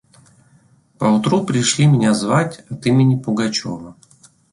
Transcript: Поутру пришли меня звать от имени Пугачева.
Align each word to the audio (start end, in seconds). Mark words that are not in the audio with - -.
Поутру 0.97 1.43
пришли 1.45 1.85
меня 1.85 2.15
звать 2.15 2.63
от 2.71 2.87
имени 2.87 3.19
Пугачева. 3.21 3.95